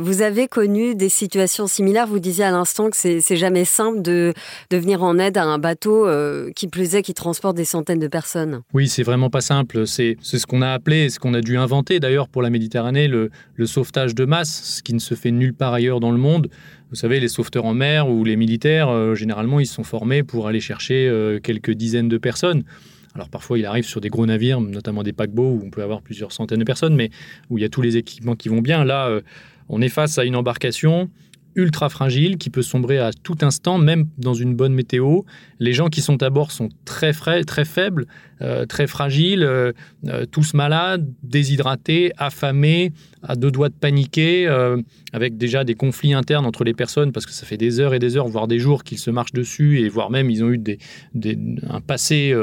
Vous 0.00 0.22
avez 0.22 0.48
connu 0.48 0.94
des 0.94 1.10
situations 1.10 1.66
similaires. 1.66 2.06
Vous 2.06 2.18
disiez 2.18 2.44
à 2.44 2.50
l'instant 2.50 2.88
que 2.88 2.96
c'est 2.96 3.36
jamais 3.36 3.66
simple 3.66 4.00
de, 4.00 4.32
de 4.70 4.76
venir 4.78 5.02
en 5.02 5.18
aide 5.18 5.36
à 5.36 5.44
un 5.44 5.58
bateau 5.58 6.08
qui 6.56 6.66
plus 6.68 6.94
est 6.94 7.02
qui 7.02 7.12
transporte 7.12 7.56
des 7.56 7.66
centaines 7.66 7.98
de 7.98 8.08
personnes. 8.08 8.62
Oui, 8.72 8.88
c'est 8.88 9.02
vraiment 9.02 9.28
pas 9.28 9.40
simple. 9.40 9.86
C'est 9.86 10.16
ce 10.22 10.46
qu'on 10.46 10.62
a 10.62 10.70
appelé, 10.70 11.10
ce 11.10 11.18
qu'on 11.18 11.34
a 11.34 11.40
dû 11.40 11.56
inventer 11.58 12.00
d'ailleurs 12.00 12.28
pour 12.28 12.42
la 12.42 12.50
Méditerranée, 12.50 13.08
le, 13.08 13.30
le 13.54 13.66
sauvetage 13.66 14.14
de 14.14 14.24
masse, 14.24 14.76
ce 14.76 14.82
qui 14.82 14.94
ne 14.94 14.98
se 14.98 15.14
fait 15.14 15.30
nulle 15.30 15.54
part 15.54 15.74
ailleurs 15.74 16.00
dans 16.00 16.12
le 16.12 16.18
monde. 16.18 16.48
Vous 16.90 16.96
savez, 16.96 17.20
les 17.20 17.28
sauveteurs 17.28 17.66
en 17.66 17.74
mer 17.74 18.08
ou 18.08 18.24
les 18.24 18.34
militaires, 18.34 18.88
euh, 18.88 19.14
généralement, 19.14 19.60
ils 19.60 19.66
sont 19.66 19.84
formés 19.84 20.24
pour 20.24 20.48
aller 20.48 20.58
chercher 20.58 21.06
euh, 21.06 21.38
quelques 21.38 21.70
dizaines 21.70 22.08
de 22.08 22.18
personnes. 22.18 22.64
Alors 23.14 23.28
parfois, 23.28 23.60
il 23.60 23.66
arrive 23.66 23.84
sur 23.84 24.00
des 24.00 24.08
gros 24.08 24.26
navires, 24.26 24.60
notamment 24.60 25.04
des 25.04 25.12
paquebots, 25.12 25.52
où 25.52 25.62
on 25.64 25.70
peut 25.70 25.84
avoir 25.84 26.02
plusieurs 26.02 26.32
centaines 26.32 26.58
de 26.58 26.64
personnes, 26.64 26.96
mais 26.96 27.10
où 27.48 27.58
il 27.58 27.60
y 27.60 27.64
a 27.64 27.68
tous 27.68 27.80
les 27.80 27.96
équipements 27.96 28.34
qui 28.34 28.48
vont 28.48 28.60
bien. 28.60 28.84
Là, 28.84 29.06
euh, 29.06 29.20
on 29.68 29.80
est 29.80 29.88
face 29.88 30.18
à 30.18 30.24
une 30.24 30.34
embarcation 30.34 31.08
ultra 31.54 31.88
fragile 31.88 32.38
qui 32.38 32.50
peut 32.50 32.62
sombrer 32.62 32.98
à 32.98 33.12
tout 33.12 33.38
instant, 33.42 33.78
même 33.78 34.06
dans 34.18 34.34
une 34.34 34.54
bonne 34.54 34.72
météo. 34.72 35.22
Les 35.58 35.72
gens 35.72 35.88
qui 35.88 36.00
sont 36.00 36.22
à 36.22 36.30
bord 36.30 36.52
sont 36.52 36.68
très 36.84 37.12
frais, 37.12 37.44
très 37.44 37.64
faibles, 37.64 38.06
euh, 38.42 38.64
très 38.64 38.86
fragiles, 38.86 39.42
euh, 39.42 39.72
euh, 40.06 40.24
tous 40.30 40.54
malades, 40.54 41.06
déshydratés, 41.22 42.12
affamés, 42.16 42.92
à 43.22 43.36
deux 43.36 43.50
doigts 43.50 43.68
de 43.68 43.74
paniquer, 43.74 44.48
avec 45.12 45.36
déjà 45.36 45.62
des 45.64 45.74
conflits 45.74 46.14
internes 46.14 46.46
entre 46.46 46.64
les 46.64 46.72
personnes 46.72 47.12
parce 47.12 47.26
que 47.26 47.32
ça 47.32 47.44
fait 47.44 47.58
des 47.58 47.80
heures 47.80 47.92
et 47.92 47.98
des 47.98 48.16
heures, 48.16 48.28
voire 48.28 48.48
des 48.48 48.58
jours 48.58 48.82
qu'ils 48.82 48.98
se 48.98 49.10
marchent 49.10 49.34
dessus 49.34 49.80
et 49.80 49.88
voire 49.90 50.10
même 50.10 50.30
ils 50.30 50.42
ont 50.42 50.50
eu 50.50 50.58
des, 50.58 50.78
un 51.68 51.82
passé 51.82 52.34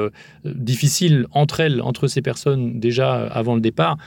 difficile 0.45 1.25
entre 1.31 1.61
elles, 1.61 1.81
entre 1.81 2.07
ces 2.07 2.21
personnes 2.21 2.79
déjà 2.79 3.15
avant 3.15 3.55
le 3.55 3.61
départ. 3.61 3.97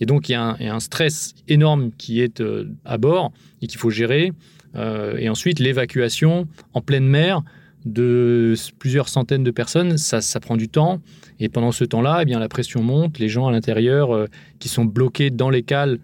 Et 0.00 0.06
donc, 0.06 0.28
il 0.28 0.32
y, 0.32 0.34
a 0.34 0.56
un, 0.60 0.80
stress 0.80 1.34
énorme 1.48 1.90
qui 1.96 2.20
est 2.20 2.40
euh, 2.40 2.68
à 2.84 2.98
bord 2.98 3.32
et 3.62 3.66
qu'il 3.66 3.78
faut 3.78 3.90
gérer. 3.90 4.32
Euh, 4.74 5.16
et 5.16 5.28
ensuite, 5.28 5.58
l'évacuation 5.58 6.46
en 6.74 6.80
pleine 6.82 7.06
mer 7.06 7.42
de 7.86 8.54
plusieurs 8.78 9.08
centaines 9.08 9.44
de 9.44 9.50
personnes, 9.50 9.96
ça, 9.96 10.40
prend 10.40 10.56
du 10.56 10.68
temps. 10.68 11.00
Et 11.38 11.48
pendant 11.48 11.72
ce 11.72 11.84
temps-là, 11.84 12.20
eh 12.22 12.24
bien, 12.24 12.38
la 12.38 12.48
pression 12.48 12.82
monte. 12.82 13.18
Les 13.18 13.28
gens 13.28 13.46
à 13.46 13.52
l'intérieur 13.52 14.14
euh, 14.14 14.26
qui 14.58 14.68
sont 14.68 14.84
bloqués 14.84 15.30
dans 15.30 15.50
les 15.50 15.62
cales, 15.62 15.98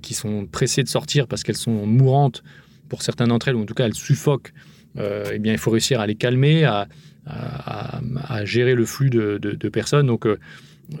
qui 0.00 0.14
sont 0.14 0.46
pressés 0.46 0.82
de 0.82 0.88
sortir 0.88 1.26
parce 1.26 1.42
qu'elles 1.42 1.54
sont 1.54 1.84
mourantes 1.84 2.42
pour 2.88 3.02
certaines 3.02 3.28
d'entre 3.28 3.48
elles, 3.48 3.54
ou 3.54 3.60
en 3.60 3.66
tout 3.66 3.74
cas 3.74 3.84
elles 3.84 3.92
suffoquent, 3.92 4.54
eh 4.96 5.38
bien, 5.38 5.52
il 5.52 5.58
faut 5.58 5.70
réussir 5.70 6.00
à 6.00 6.06
les 6.06 6.14
calmer, 6.14 6.64
à, 6.64 6.88
gérer 8.44 8.74
le 8.74 8.86
flux 8.86 9.10
de 9.10 9.68
personnes. 9.68 10.06
Donc, 10.06 10.26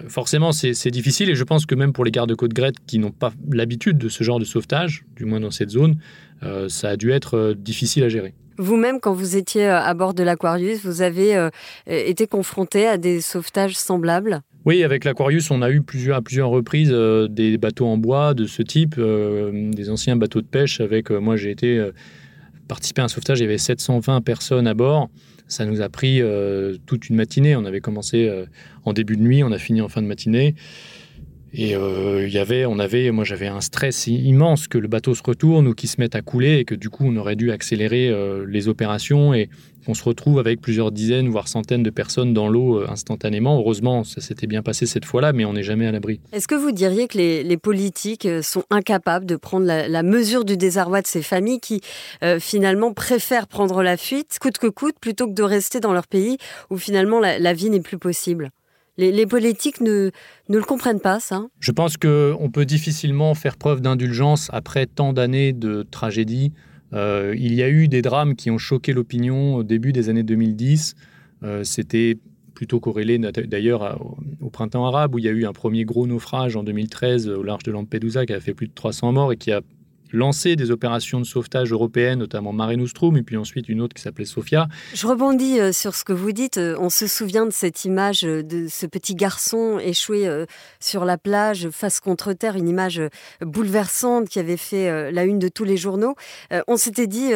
forcément, 0.08 0.52
c'est 0.52 0.90
difficile 0.90 1.30
et 1.30 1.34
je 1.34 1.44
pense 1.44 1.66
que 1.66 1.74
même 1.74 1.92
pour 1.92 2.04
les 2.04 2.10
gardes-côtes 2.10 2.52
grecs 2.52 2.76
qui 2.86 2.98
n'ont 2.98 3.10
pas 3.10 3.32
l'habitude 3.50 3.98
de 3.98 4.08
ce 4.08 4.24
genre 4.24 4.38
de 4.38 4.44
sauvetage, 4.44 5.04
du 5.16 5.24
moins 5.24 5.40
dans 5.40 5.50
cette 5.50 5.70
zone, 5.70 5.96
euh, 6.42 6.68
ça 6.68 6.90
a 6.90 6.96
dû 6.96 7.10
être 7.10 7.36
euh, 7.36 7.54
difficile 7.54 8.04
à 8.04 8.08
gérer. 8.08 8.34
Vous-même, 8.58 9.00
quand 9.00 9.12
vous 9.12 9.36
étiez 9.36 9.66
euh, 9.66 9.80
à 9.80 9.94
bord 9.94 10.14
de 10.14 10.22
l'Aquarius, 10.22 10.84
vous 10.84 11.02
avez 11.02 11.48
été 11.86 12.26
confronté 12.26 12.86
à 12.86 12.98
des 12.98 13.20
sauvetages 13.20 13.76
semblables? 13.76 14.40
Oui, 14.64 14.82
avec 14.82 15.04
l'Aquarius, 15.04 15.50
on 15.50 15.62
a 15.62 15.70
eu 15.70 15.80
plusieurs, 15.80 16.16
à 16.16 16.22
plusieurs 16.22 16.50
reprises 16.50 16.90
des 16.90 17.56
bateaux 17.56 17.86
en 17.86 17.96
bois 17.96 18.34
de 18.34 18.46
ce 18.46 18.62
type, 18.62 19.00
des 19.00 19.90
anciens 19.90 20.16
bateaux 20.16 20.40
de 20.40 20.46
pêche. 20.46 20.80
Avec 20.80 21.10
moi, 21.10 21.36
j'ai 21.36 21.52
été 21.52 21.90
participer 22.66 23.00
à 23.00 23.04
un 23.04 23.08
sauvetage, 23.08 23.38
il 23.38 23.42
y 23.42 23.46
avait 23.46 23.58
720 23.58 24.20
personnes 24.20 24.66
à 24.66 24.74
bord. 24.74 25.08
Ça 25.48 25.64
nous 25.64 25.80
a 25.80 25.88
pris 25.88 26.20
euh, 26.20 26.76
toute 26.86 27.08
une 27.08 27.16
matinée. 27.16 27.56
On 27.56 27.64
avait 27.64 27.80
commencé 27.80 28.28
euh, 28.28 28.44
en 28.84 28.92
début 28.92 29.16
de 29.16 29.22
nuit, 29.22 29.42
on 29.42 29.50
a 29.50 29.58
fini 29.58 29.80
en 29.80 29.88
fin 29.88 30.02
de 30.02 30.06
matinée. 30.06 30.54
Et 31.54 31.74
euh, 31.74 32.26
il 32.26 32.32
y 32.32 32.38
avait, 32.38 32.66
on 32.66 32.78
avait, 32.78 33.10
moi 33.10 33.24
j'avais 33.24 33.46
un 33.46 33.60
stress 33.60 34.06
immense 34.06 34.68
que 34.68 34.78
le 34.78 34.88
bateau 34.88 35.14
se 35.14 35.22
retourne 35.22 35.66
ou 35.68 35.74
qu'il 35.74 35.88
se 35.88 36.00
mette 36.00 36.14
à 36.14 36.22
couler 36.22 36.58
et 36.58 36.64
que 36.64 36.74
du 36.74 36.90
coup 36.90 37.04
on 37.06 37.16
aurait 37.16 37.36
dû 37.36 37.50
accélérer 37.50 38.12
les 38.46 38.68
opérations 38.68 39.32
et 39.32 39.48
qu'on 39.86 39.94
se 39.94 40.04
retrouve 40.04 40.38
avec 40.38 40.60
plusieurs 40.60 40.92
dizaines 40.92 41.28
voire 41.28 41.48
centaines 41.48 41.82
de 41.82 41.90
personnes 41.90 42.34
dans 42.34 42.48
l'eau 42.48 42.82
instantanément. 42.88 43.58
Heureusement, 43.58 44.04
ça 44.04 44.20
s'était 44.20 44.46
bien 44.46 44.62
passé 44.62 44.84
cette 44.86 45.06
fois-là, 45.06 45.32
mais 45.32 45.44
on 45.44 45.54
n'est 45.54 45.62
jamais 45.62 45.86
à 45.86 45.92
l'abri. 45.92 46.20
Est-ce 46.32 46.48
que 46.48 46.54
vous 46.54 46.72
diriez 46.72 47.08
que 47.08 47.16
les, 47.16 47.56
politiques 47.56 48.28
sont 48.42 48.64
incapables 48.70 49.24
de 49.24 49.36
prendre 49.36 49.66
la, 49.66 50.02
mesure 50.02 50.44
du 50.44 50.56
désarroi 50.56 51.00
de 51.00 51.06
ces 51.06 51.22
familles 51.22 51.60
qui 51.60 51.80
finalement 52.38 52.92
préfèrent 52.92 53.46
prendre 53.46 53.82
la 53.82 53.96
fuite 53.96 54.38
coûte 54.40 54.58
que 54.58 54.66
coûte 54.66 54.96
plutôt 55.00 55.26
que 55.26 55.34
de 55.34 55.42
rester 55.42 55.80
dans 55.80 55.92
leur 55.92 56.06
pays 56.06 56.36
où 56.70 56.76
finalement 56.76 57.20
la 57.20 57.52
vie 57.52 57.70
n'est 57.70 57.80
plus 57.80 57.98
possible? 57.98 58.50
Les, 58.98 59.26
politiques 59.26 59.80
ne, 59.80 60.10
ne 60.48 60.58
le 60.58 60.64
comprennent 60.64 61.00
pas, 61.00 61.20
ça 61.20 61.46
Je 61.60 61.72
pense 61.72 61.96
qu'on 61.96 62.50
peut 62.52 62.64
difficilement 62.64 63.34
faire 63.34 63.56
preuve 63.56 63.80
d'indulgence 63.80 64.50
après 64.52 64.86
tant 64.86 65.12
d'années 65.12 65.52
de 65.52 65.86
tragédie. 65.88 66.52
Euh, 66.92 67.34
il 67.38 67.54
y 67.54 67.62
a 67.62 67.68
eu 67.68 67.88
des 67.88 68.02
drames 68.02 68.34
qui 68.34 68.50
ont 68.50 68.58
choqué 68.58 68.92
l'opinion 68.92 69.54
au 69.54 69.62
début 69.62 69.92
des 69.92 70.08
années 70.08 70.22
2010. 70.22 70.96
Euh, 71.44 71.62
c'était 71.62 72.18
plutôt 72.54 72.80
corrélé 72.80 73.18
d'ailleurs 73.18 74.00
au 74.40 74.50
printemps 74.50 74.84
arabe, 74.84 75.14
où 75.14 75.20
il 75.20 75.24
y 75.24 75.28
a 75.28 75.30
eu 75.30 75.46
un 75.46 75.52
premier 75.52 75.84
gros 75.84 76.08
naufrage 76.08 76.56
en 76.56 76.64
2013 76.64 77.28
au 77.28 77.44
large 77.44 77.62
de 77.62 77.70
Lampedusa 77.70 78.26
qui 78.26 78.32
a 78.32 78.40
fait 78.40 78.52
plus 78.52 78.66
de 78.66 78.72
300 78.74 79.12
morts 79.12 79.32
et 79.32 79.36
qui 79.36 79.52
a 79.52 79.60
lancé 80.12 80.56
des 80.56 80.70
opérations 80.70 81.20
de 81.20 81.24
sauvetage 81.24 81.72
européennes, 81.72 82.18
notamment 82.18 82.52
Mare 82.52 82.76
Nostrum, 82.76 83.16
et 83.16 83.22
puis 83.22 83.36
ensuite 83.36 83.68
une 83.68 83.80
autre 83.80 83.94
qui 83.94 84.02
s'appelait 84.02 84.24
Sofia. 84.24 84.68
Je 84.94 85.06
rebondis 85.06 85.60
euh, 85.60 85.72
sur 85.72 85.94
ce 85.94 86.04
que 86.04 86.12
vous 86.12 86.32
dites. 86.32 86.58
Euh, 86.58 86.76
on 86.78 86.90
se 86.90 87.06
souvient 87.06 87.46
de 87.46 87.52
cette 87.52 87.84
image 87.84 88.24
euh, 88.24 88.42
de 88.42 88.66
ce 88.68 88.86
petit 88.86 89.14
garçon 89.14 89.78
échoué 89.78 90.28
sur 90.80 91.04
la 91.04 91.18
plage 91.18 91.68
face 91.70 92.00
contre 92.00 92.32
terre, 92.32 92.56
une 92.56 92.68
image 92.68 93.00
bouleversante 93.40 94.28
qui 94.28 94.38
avait 94.38 94.56
fait 94.56 95.10
la 95.10 95.24
une 95.24 95.38
de 95.38 95.48
tous 95.48 95.64
les 95.64 95.76
journaux. 95.76 96.14
On 96.66 96.76
s'était 96.76 97.06
dit, 97.06 97.30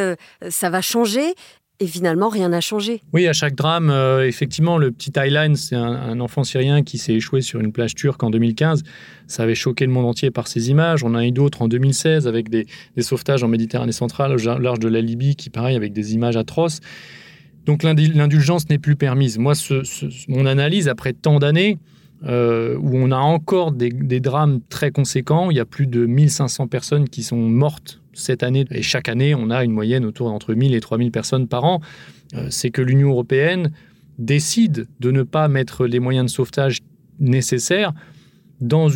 ça 0.48 0.70
va 0.70 0.80
changer. 0.80 1.34
Et 1.82 1.88
finalement, 1.88 2.28
rien 2.28 2.50
n'a 2.50 2.60
changé. 2.60 3.02
Oui, 3.12 3.26
à 3.26 3.32
chaque 3.32 3.56
drame, 3.56 3.90
euh, 3.90 4.24
effectivement, 4.24 4.78
le 4.78 4.92
petit 4.92 5.10
Aylan, 5.18 5.56
c'est 5.56 5.74
un, 5.74 6.20
enfant 6.20 6.44
syrien 6.44 6.84
qui 6.84 6.96
s'est 6.96 7.14
échoué 7.14 7.40
sur 7.40 7.58
une 7.58 7.72
plage 7.72 7.96
turque 7.96 8.22
en 8.22 8.30
2015. 8.30 8.84
Ça 9.26 9.42
avait 9.42 9.56
choqué 9.56 9.84
le 9.84 9.90
monde 9.90 10.06
entier 10.06 10.30
par 10.30 10.46
ces 10.46 10.70
images. 10.70 11.02
On 11.02 11.16
a 11.16 11.26
eu 11.26 11.32
d'autres 11.32 11.60
en 11.60 11.66
2016 11.66 12.28
avec 12.28 12.50
des, 12.50 12.66
sauvetages 13.00 13.42
en 13.42 13.48
Méditerranée 13.48 13.90
centrale, 13.90 14.30
au 14.30 14.58
large 14.60 14.78
de 14.78 14.86
la 14.86 15.00
Libye, 15.00 15.34
qui, 15.34 15.50
pareil, 15.50 15.74
avec 15.74 15.92
des 15.92 16.14
images 16.14 16.36
atroces. 16.36 16.78
Donc 17.66 17.82
l'indulgence 17.82 18.68
n'est 18.68 18.78
plus 18.78 18.94
permise. 18.94 19.38
Moi, 19.38 19.54
mon 20.28 20.46
analyse, 20.46 20.86
après 20.86 21.14
tant 21.14 21.40
d'années, 21.40 21.80
euh, 22.24 22.76
où 22.78 22.96
on 22.96 23.10
a 23.10 23.18
encore 23.18 23.72
des, 23.72 24.20
drames 24.20 24.60
très 24.68 24.92
conséquents, 24.92 25.50
il 25.50 25.56
y 25.56 25.60
a 25.60 25.64
plus 25.64 25.88
de 25.88 26.06
1500 26.06 26.68
personnes 26.68 27.08
qui 27.08 27.24
sont 27.24 27.38
mortes 27.38 28.01
cette 28.12 28.42
année, 28.42 28.64
et 28.70 28.82
chaque 28.82 29.08
année, 29.08 29.34
on 29.34 29.50
a 29.50 29.64
une 29.64 29.72
moyenne 29.72 30.04
autour 30.04 30.28
d'entre 30.28 30.54
1000 30.54 30.74
et 30.74 30.80
3000 30.80 31.10
personnes 31.10 31.48
par 31.48 31.64
an, 31.64 31.80
euh, 32.34 32.46
c'est 32.50 32.70
que 32.70 32.82
l'Union 32.82 33.10
européenne 33.10 33.72
décide 34.18 34.86
de 35.00 35.10
ne 35.10 35.22
pas 35.22 35.48
mettre 35.48 35.86
les 35.86 36.00
moyens 36.00 36.26
de 36.26 36.30
sauvetage 36.30 36.80
nécessaires 37.18 37.92
dans, 38.62 38.88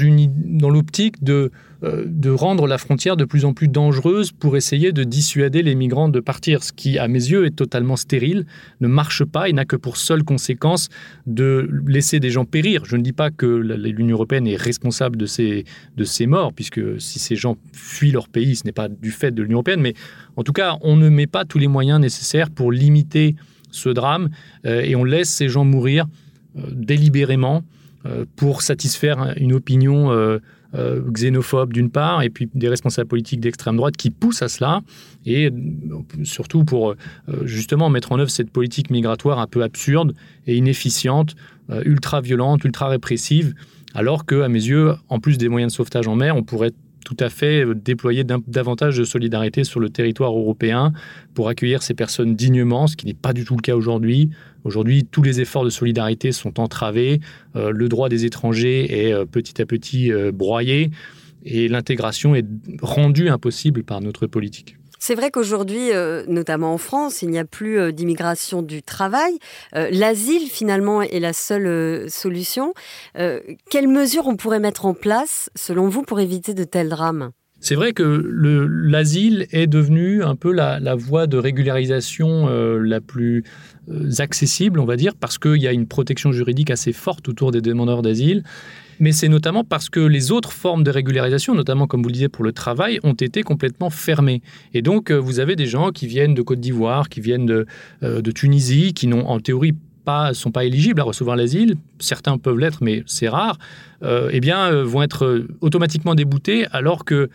l'optique 0.71 1.23
de 1.23 1.51
euh, 1.83 2.05
de 2.07 2.31
rendre 2.31 2.67
la 2.67 2.79
frontière 2.79 3.19
de 3.19 3.27
plus 3.27 3.45
en 3.45 3.53
plus 3.53 3.69
dangereuse 3.69 4.33
pour 4.33 4.57
essayer 4.57 4.93
de 4.93 5.05
dissuader 5.05 5.63
les 5.63 5.75
migrants 5.75 6.09
de 6.09 6.21
partir, 6.21 6.63
ce 6.63 6.73
qui, 6.73 6.99
à 6.99 7.07
mes 7.07 7.19
yeux, 7.19 7.45
est 7.45 7.55
totalement 7.55 7.97
stérile, 7.97 8.47
ne 8.81 8.89
marche 8.89 9.25
pas 9.25 9.51
et 9.51 9.53
n'a 9.53 9.67
que 9.67 9.77
pour 9.77 9.99
seule 9.99 10.23
conséquence 10.23 10.89
de 11.27 11.69
laisser 11.87 12.19
des 12.19 12.31
gens 12.31 12.47
périr. 12.47 12.87
Je 12.87 12.97
ne 12.97 13.03
dis 13.03 13.13
pas 13.13 13.31
que 13.31 13.47
l'Union 13.47 14.17
européenne 14.17 14.47
est 14.47 14.57
responsable 14.57 15.19
de 15.19 15.27
ces, 15.27 15.65
de 15.97 16.05
ces 16.05 16.27
morts, 16.27 16.55
puisque 16.55 16.99
si 16.99 17.19
ces 17.19 17.37
gens 17.37 17.59
fuient 17.75 18.13
leur 18.13 18.29
pays, 18.29 18.57
ce 18.57 18.65
n'est 18.65 18.73
pas 18.73 18.89
du 18.89 19.11
fait 19.11 19.33
de 19.33 19.43
l'Union 19.43 19.57
européenne, 19.57 19.81
mais 19.81 19.93
en 20.37 20.45
tout 20.45 20.55
cas, 20.55 20.79
on 20.81 20.97
ne 20.97 21.11
met 21.11 21.27
pas 21.27 21.45
tous 21.45 21.59
les 21.59 21.69
moyens 21.69 22.01
nécessaires 22.01 22.49
pour 22.51 22.73
limiter 22.73 23.37
ce 23.71 23.91
drame 23.91 24.31
euh, 24.65 24.81
et 24.81 24.97
on 24.97 25.05
laisse 25.05 25.29
ces 25.29 25.49
gens 25.49 25.65
mourir 25.65 26.07
euh, 26.57 26.63
délibérément 26.73 27.65
pour 28.37 28.63
satisfaire 28.63 29.35
une 29.37 29.53
opinion 29.53 30.41
euh, 30.77 31.01
xénophobes 31.11 31.73
d'une 31.73 31.91
part, 31.91 32.23
et 32.23 32.29
puis 32.29 32.51
des 32.53 32.69
responsables 32.69 33.09
politiques 33.09 33.41
d'extrême 33.41 33.77
droite 33.77 33.97
qui 33.97 34.11
poussent 34.11 34.43
à 34.43 34.49
cela, 34.49 34.83
et 35.25 35.47
euh, 35.47 35.53
surtout 36.25 36.65
pour 36.65 36.91
euh, 36.91 36.97
justement 37.45 37.89
mettre 37.89 38.13
en 38.13 38.19
œuvre 38.19 38.31
cette 38.31 38.51
politique 38.51 38.91
migratoire 38.91 39.39
un 39.39 39.47
peu 39.47 39.63
absurde 39.63 40.13
et 40.47 40.57
inefficiente, 40.57 41.35
ultra 41.85 42.21
violente, 42.21 42.65
ultra 42.65 42.89
répressive, 42.89 43.55
alors 43.95 44.25
que, 44.27 44.43
à 44.43 44.49
mes 44.49 44.63
yeux, 44.63 44.93
en 45.09 45.19
plus 45.19 45.39
des 45.39 45.49
moyens 45.49 45.73
de 45.73 45.77
sauvetage 45.77 46.07
en 46.07 46.15
mer, 46.15 46.37
on 46.37 46.43
pourrait 46.43 46.73
tout 47.07 47.17
à 47.21 47.31
fait 47.31 47.65
déployer 47.77 48.25
davantage 48.25 48.99
de 48.99 49.05
solidarité 49.05 49.63
sur 49.63 49.79
le 49.79 49.91
territoire 49.91 50.37
européen 50.37 50.93
pour 51.35 51.49
accueillir 51.49 51.81
ces 51.85 51.95
personnes 51.95 52.35
dignement, 52.35 52.89
ce 52.89 52.97
qui 52.97 53.07
n'est 53.07 53.15
pas 53.15 53.33
du 53.33 53.45
tout 53.45 53.55
le 53.55 53.63
cas 53.63 53.77
aujourd'hui. 53.77 54.31
Aujourd'hui, 54.65 55.05
tous 55.05 55.23
les 55.23 55.41
efforts 55.41 55.65
de 55.65 55.71
solidarité 55.71 56.33
sont 56.33 56.59
entravés, 56.59 57.21
euh, 57.55 57.71
le 57.71 57.89
droit 57.89 58.09
des 58.09 58.25
étrangers 58.25 59.07
est 59.07 59.13
euh, 59.13 59.25
petit 59.25 59.63
à 59.63 59.67
petit 59.67 60.11
euh, 60.11 60.33
broyé 60.33 60.91
et 61.45 61.69
l'intégration 61.69 62.35
est 62.35 62.45
rendue 62.83 63.29
impossible 63.29 63.85
par 63.85 64.01
notre 64.01 64.27
politique. 64.27 64.77
C'est 65.07 65.15
vrai 65.15 65.31
qu'aujourd'hui, 65.31 65.93
euh, 65.93 66.25
notamment 66.27 66.75
en 66.75 66.79
France, 66.79 67.23
il 67.23 67.31
n'y 67.31 67.39
a 67.39 67.45
plus 67.45 67.79
euh, 67.79 67.93
d'immigration 67.93 68.61
du 68.61 68.83
travail. 68.83 69.39
Euh, 69.77 69.89
l'asile, 69.93 70.49
finalement, 70.51 71.01
est 71.01 71.21
la 71.21 71.33
seule 71.33 72.11
solution. 72.11 72.75
quelles 73.71 73.87
mesures 73.87 74.27
on 74.27 74.35
pourrait 74.35 74.59
mettre 74.59 74.85
en 74.85 74.95
place, 74.95 75.49
selon 75.55 75.89
vous, 75.89 76.03
pour 76.03 76.19
éviter 76.19 76.55
de 76.55 76.65
tels 76.65 76.89
drames? 76.89 77.31
C'est 77.61 77.75
vrai 77.75 77.93
que 77.93 78.03
l'asile 78.03 79.47
est 79.51 79.67
devenu 79.67 80.23
un 80.23 80.37
peu 80.37 80.53
la, 80.53 80.95
voie 80.95 81.27
de 81.27 81.37
régularisation 81.39 82.49
la 82.49 83.01
plus 83.01 83.45
accessible, 84.19 84.79
on 84.79 84.85
va 84.85 84.97
dire, 84.97 85.15
parce 85.15 85.39
qu'il 85.39 85.57
y 85.57 85.67
a 85.67 85.73
une 85.73 85.87
protection 85.87 86.33
juridique 86.33 86.71
assez 86.71 86.93
forte 86.93 87.29
autour 87.29 87.51
des 87.51 87.61
demandeurs 87.61 88.03
d'asile 88.03 88.43
mais 89.01 89.13
c'est 89.13 89.29
notamment 89.29 89.65
parce 89.65 89.89
que 89.89 90.01
les 90.01 90.33
autres 90.33 90.53
formes 90.53 90.83
de 90.83 90.91
régularisation, 90.91 91.55
notamment 91.55 91.87
comme 91.87 92.03
vous 92.03 92.09
le 92.09 92.15
disiez 92.15 92.29
pour 92.29 92.45
le 92.45 92.53
travail, 92.53 92.99
ont 93.03 93.13
été 93.13 93.43
complètement 93.43 93.91
fermées. 93.91 94.43
Et 94.75 94.83
donc, 94.83 95.11
euh, 95.11 95.17
vous 95.17 95.41
avez 95.41 95.57
des 95.57 95.67
gens 95.67 95.91
qui 95.91 96.07
viennent 96.07 96.35
de 96.35 96.43
Côte 96.43 96.61
d'Ivoire, 96.61 97.09
qui 97.09 97.21
viennent 97.21 97.47
de, 97.47 97.67
euh, 98.03 98.23
de 98.23 98.31
Tunisie, 98.31 98.95
qui 98.95 99.07
n'ont 99.07 99.27
en 99.27 99.41
théorie 99.41 99.75
pas, 100.07 100.33
sont 100.33 100.51
pas 100.51 100.65
éligibles 100.65 101.03
à 101.03 101.05
recevoir 101.05 101.37
l'asile, 101.37 101.75
certains 101.99 102.39
peuvent 102.39 102.59
l'être, 102.59 102.79
mais 102.81 103.03
c'est 103.07 103.29
rare, 103.29 103.59
euh, 104.03 104.31
eh 104.33 104.41
bien, 104.41 104.83
vont 104.83 105.03
être 105.03 105.45
automatiquement 105.61 106.15
déboutés 106.15 106.67
alors 106.73 107.05
que 107.05 107.29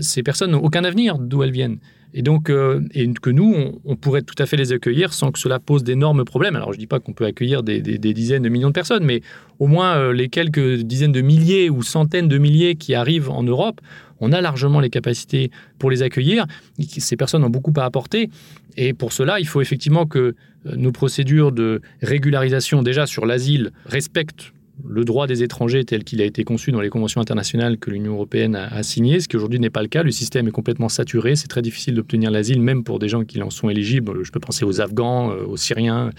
ces 0.00 0.22
personnes 0.22 0.50
n'ont 0.50 0.62
aucun 0.62 0.84
avenir 0.84 1.18
d'où 1.18 1.42
elles 1.42 1.52
viennent. 1.52 1.78
Et 2.14 2.22
donc, 2.22 2.50
euh, 2.50 2.80
et 2.92 3.10
que 3.14 3.30
nous, 3.30 3.80
on, 3.84 3.96
pourrait 3.96 4.22
tout 4.22 4.34
à 4.38 4.46
fait 4.46 4.56
les 4.56 4.72
accueillir 4.72 5.12
sans 5.12 5.30
que 5.30 5.38
cela 5.38 5.58
pose 5.58 5.82
d'énormes 5.82 6.24
problèmes. 6.24 6.56
Alors, 6.56 6.72
je 6.72 6.76
ne 6.76 6.80
dis 6.80 6.86
pas 6.86 7.00
qu'on 7.00 7.12
peut 7.12 7.24
accueillir 7.24 7.62
des, 7.62 7.80
dizaines 7.80 8.42
de 8.42 8.48
millions 8.48 8.68
de 8.68 8.74
personnes, 8.74 9.04
mais 9.04 9.22
au 9.58 9.66
moins 9.66 9.96
euh, 9.96 10.12
les 10.12 10.28
quelques 10.28 10.82
dizaines 10.82 11.12
de 11.12 11.22
milliers 11.22 11.70
ou 11.70 11.82
centaines 11.82 12.28
de 12.28 12.38
milliers 12.38 12.74
qui 12.74 12.94
arrivent 12.94 13.30
en 13.30 13.42
Europe, 13.42 13.80
on 14.22 14.32
a 14.32 14.40
largement 14.40 14.80
les 14.80 14.88
capacités 14.88 15.50
pour 15.78 15.90
les 15.90 16.02
accueillir. 16.02 16.46
Ces 16.78 17.16
personnes 17.16 17.44
ont 17.44 17.50
beaucoup 17.50 17.72
à 17.76 17.84
apporter. 17.84 18.30
Et 18.76 18.94
pour 18.94 19.12
cela, 19.12 19.40
il 19.40 19.46
faut 19.46 19.60
effectivement 19.60 20.06
que 20.06 20.18
euh, 20.18 20.34
nos 20.76 20.92
procédures 20.92 21.52
de 21.52 21.82
régularisation, 22.00 22.82
déjà 22.82 23.04
sur 23.04 23.26
l'asile, 23.26 23.72
respectent 23.84 24.52
le 24.88 25.04
droit 25.04 25.26
des 25.26 25.42
étrangers 25.42 25.84
tel 25.84 26.04
qu'il 26.04 26.20
a 26.20 26.24
été 26.24 26.44
conçu 26.44 26.72
dans 26.72 26.80
les 26.80 26.88
conventions 26.88 27.20
internationales 27.20 27.78
que 27.78 27.90
l'Union 27.90 28.14
européenne 28.14 28.56
a, 28.56 28.82
signées, 28.82 29.20
ce 29.20 29.28
qui 29.28 29.36
aujourd'hui 29.36 29.60
n'est 29.60 29.70
pas 29.70 29.82
le 29.82 29.88
cas. 29.88 30.02
Le 30.02 30.10
système 30.10 30.48
est 30.48 30.52
complètement 30.52 30.88
saturé. 30.88 31.36
C'est 31.36 31.48
très 31.48 31.62
difficile 31.62 31.94
d'obtenir 31.94 32.30
l'asile, 32.30 32.60
même 32.60 32.82
pour 32.82 32.98
des 32.98 33.08
gens 33.08 33.24
qui 33.24 33.40
en 33.42 33.50
sont 33.50 33.68
éligibles. 33.68 34.24
Je 34.24 34.30
peux 34.30 34.40
penser 34.40 34.64
aux 34.64 34.80
Afghans, 34.80 35.30
euh, 35.30 35.44
aux 35.44 35.56
Syriens, 35.56 36.10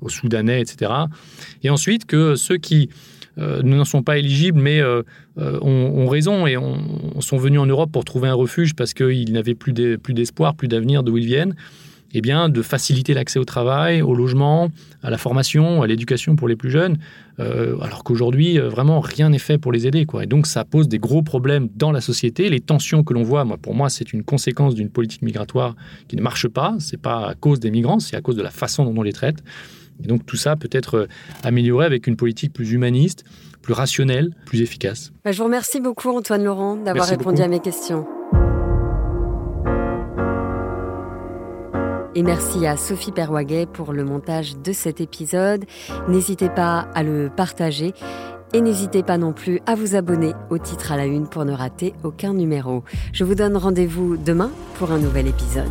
aux 0.00 0.08
Soudanais, 0.08 0.60
etc. 0.60 0.92
Et 1.62 1.70
ensuite, 1.70 2.06
que 2.06 2.36
ceux 2.36 2.58
qui 2.58 2.88
euh, 3.38 3.62
n'en 3.62 3.84
sont 3.84 4.02
pas 4.02 4.16
éligibles, 4.18 4.60
mais 4.60 4.80
euh, 4.80 5.02
ont, 5.36 6.06
raison 6.06 6.46
et 6.46 6.56
sont 7.20 7.36
venus 7.36 7.60
en 7.60 7.66
Europe 7.66 7.90
pour 7.92 8.04
trouver 8.04 8.28
un 8.28 8.34
refuge 8.34 8.74
parce 8.74 8.94
qu'ils 8.94 9.32
n'avaient 9.32 9.54
plus 9.54 9.72
d'espoir, 9.72 10.54
plus 10.54 10.68
d'avenir 10.68 11.02
d'où 11.02 11.16
ils 11.16 11.26
viennent 11.26 11.54
eh 12.18 12.20
bien, 12.20 12.48
de 12.48 12.62
faciliter 12.62 13.14
l'accès 13.14 13.38
au 13.38 13.44
travail, 13.44 14.00
au 14.00 14.14
logement, 14.14 14.70
à 15.02 15.10
la 15.10 15.18
formation, 15.18 15.82
à 15.82 15.86
l'éducation 15.86 16.36
pour 16.36 16.48
les 16.48 16.56
plus 16.56 16.70
jeunes, 16.70 16.96
euh, 17.40 17.78
alors 17.80 18.04
qu'aujourd'hui, 18.04 18.58
euh, 18.58 18.68
vraiment, 18.68 19.00
rien 19.00 19.28
n'est 19.28 19.38
fait 19.38 19.58
pour 19.58 19.70
les 19.70 19.86
aider. 19.86 20.06
Et 20.22 20.26
donc, 20.26 20.46
ça 20.46 20.64
pose 20.64 20.88
des 20.88 20.98
gros 20.98 21.22
problèmes 21.22 21.68
dans 21.76 21.92
la 21.92 22.00
société. 22.00 22.48
Les 22.48 22.60
tensions 22.60 23.04
que 23.04 23.12
l'on 23.12 23.22
voit, 23.22 23.44
moi, 23.44 23.58
pour 23.58 23.74
moi, 23.74 23.90
c'est 23.90 24.12
une 24.12 24.22
conséquence 24.22 24.74
d'une 24.74 24.88
politique 24.88 25.20
migratoire 25.20 25.76
qui 26.08 26.16
ne 26.16 26.22
marche 26.22 26.48
pas. 26.48 26.76
Ce 26.78 26.92
n'est 26.92 27.02
pas 27.02 27.28
à 27.28 27.34
cause 27.34 27.60
des 27.60 27.70
migrants, 27.70 28.00
c'est 28.00 28.16
à 28.16 28.20
cause 28.20 28.36
de 28.36 28.42
la 28.42 28.50
façon 28.50 28.84
dont 28.84 28.94
on 28.96 29.02
les 29.02 29.12
traite. 29.12 29.42
Et 30.02 30.06
donc, 30.06 30.26
tout 30.26 30.36
ça 30.36 30.56
peut 30.56 30.68
être 30.72 30.94
euh, 30.94 31.06
amélioré 31.42 31.86
avec 31.86 32.06
une 32.06 32.16
politique 32.16 32.52
plus 32.52 32.72
humaniste, 32.72 33.24
plus 33.62 33.72
rationnelle, 33.72 34.30
plus 34.46 34.60
efficace. 34.60 35.12
Bah, 35.24 35.32
je 35.32 35.38
vous 35.38 35.44
remercie 35.44 35.80
beaucoup, 35.80 36.10
Antoine 36.10 36.44
Laurent, 36.44 36.76
d'avoir 36.76 37.06
répondu 37.06 37.42
à 37.42 37.48
mes 37.48 37.60
questions. 37.60 38.06
Et 42.16 42.22
merci 42.22 42.66
à 42.66 42.78
Sophie 42.78 43.12
Perwaguet 43.12 43.66
pour 43.66 43.92
le 43.92 44.02
montage 44.02 44.56
de 44.56 44.72
cet 44.72 45.02
épisode. 45.02 45.66
N'hésitez 46.08 46.48
pas 46.48 46.88
à 46.94 47.02
le 47.02 47.28
partager 47.28 47.92
et 48.54 48.62
n'hésitez 48.62 49.02
pas 49.02 49.18
non 49.18 49.34
plus 49.34 49.60
à 49.66 49.74
vous 49.74 49.96
abonner 49.96 50.32
au 50.48 50.56
titre 50.56 50.92
à 50.92 50.96
la 50.96 51.04
une 51.04 51.28
pour 51.28 51.44
ne 51.44 51.52
rater 51.52 51.92
aucun 52.04 52.32
numéro. 52.32 52.84
Je 53.12 53.22
vous 53.24 53.34
donne 53.34 53.58
rendez-vous 53.58 54.16
demain 54.16 54.50
pour 54.78 54.92
un 54.92 54.98
nouvel 54.98 55.26
épisode. 55.26 55.66